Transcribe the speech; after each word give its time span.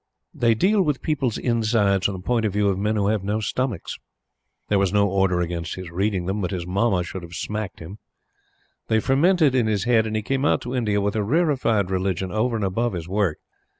]They 0.33 0.55
deal 0.55 0.81
with 0.81 1.03
people's 1.03 1.37
insides 1.37 2.07
from 2.07 2.13
the 2.13 2.21
point 2.23 2.43
of 2.43 2.53
view 2.53 2.69
of 2.69 2.79
men 2.79 2.95
who 2.95 3.09
have 3.09 3.23
no 3.23 3.39
stomachs. 3.39 3.99
There 4.67 4.79
was 4.79 4.91
no 4.91 5.07
order 5.07 5.41
against 5.41 5.75
his 5.75 5.91
reading 5.91 6.25
them; 6.25 6.41
but 6.41 6.49
his 6.49 6.65
Mamma 6.65 7.03
should 7.03 7.21
have 7.21 7.35
smacked 7.35 7.77
him. 7.79 7.99
They 8.87 8.99
fermented 8.99 9.53
in 9.53 9.67
his 9.67 9.83
head, 9.83 10.07
and 10.07 10.15
he 10.15 10.23
came 10.23 10.43
out 10.43 10.61
to 10.61 10.73
India 10.73 10.99
with 11.01 11.15
a 11.15 11.21
rarefied 11.23 11.91
religion 11.91 12.31
over 12.31 12.55
and 12.55 12.65
above 12.65 12.93
his 12.93 13.07
work. 13.07 13.37